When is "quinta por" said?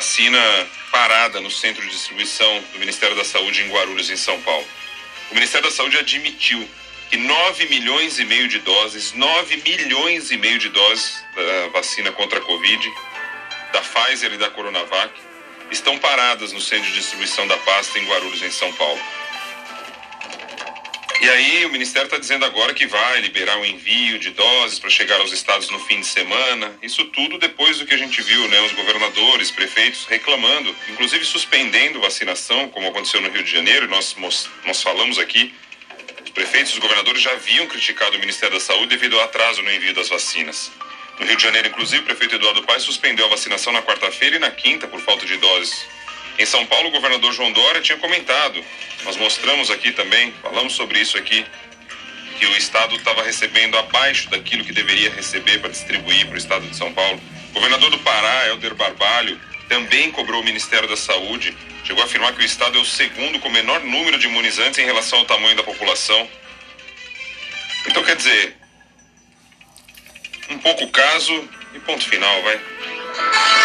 44.50-44.98